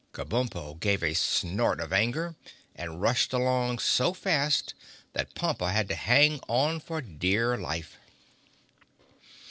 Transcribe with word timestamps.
Kabumpo 0.13 0.79
gave 0.79 1.03
a 1.03 1.13
snort 1.13 1.79
of 1.79 1.93
anger 1.93 2.33
and 2.75 3.03
rushed 3.03 3.33
along 3.33 3.77
so 3.77 4.13
fast 4.15 4.73
that 5.13 5.35
Pompa 5.35 5.71
had 5.71 5.87
to 5.89 5.93
hang 5.95 6.39
on 6.49 6.79
for 6.79 7.01
dear 7.01 7.55
life. 7.55 7.99